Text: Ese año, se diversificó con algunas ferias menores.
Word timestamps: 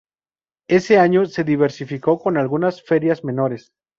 Ese 0.67 0.97
año, 0.97 1.25
se 1.27 1.43
diversificó 1.43 2.17
con 2.17 2.35
algunas 2.37 2.81
ferias 2.81 3.23
menores. 3.23 3.71